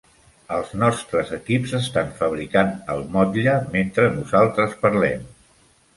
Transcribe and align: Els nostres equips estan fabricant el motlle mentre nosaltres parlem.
Els 0.53 0.71
nostres 0.83 1.33
equips 1.37 1.75
estan 1.81 2.09
fabricant 2.21 2.73
el 2.95 3.05
motlle 3.17 3.55
mentre 3.77 4.11
nosaltres 4.19 4.75
parlem. 4.87 5.29